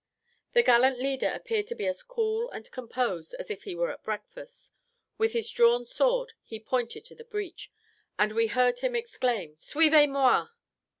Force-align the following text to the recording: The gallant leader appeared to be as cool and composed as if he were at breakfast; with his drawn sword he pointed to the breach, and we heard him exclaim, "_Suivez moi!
The 0.53 0.63
gallant 0.63 0.97
leader 0.97 1.29
appeared 1.31 1.67
to 1.67 1.75
be 1.75 1.85
as 1.85 2.01
cool 2.01 2.49
and 2.49 2.71
composed 2.71 3.35
as 3.35 3.51
if 3.51 3.65
he 3.65 3.75
were 3.75 3.91
at 3.91 4.01
breakfast; 4.03 4.71
with 5.19 5.33
his 5.33 5.51
drawn 5.51 5.85
sword 5.85 6.33
he 6.41 6.59
pointed 6.59 7.05
to 7.05 7.13
the 7.15 7.23
breach, 7.23 7.71
and 8.17 8.31
we 8.31 8.47
heard 8.47 8.79
him 8.79 8.95
exclaim, 8.95 9.57
"_Suivez 9.57 10.09
moi! 10.09 10.47